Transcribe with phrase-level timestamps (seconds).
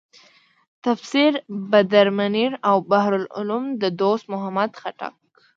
[0.85, 1.31] تفسیر
[1.71, 5.15] بدرمنیر او بحر العلوم د دوست محمد خټک.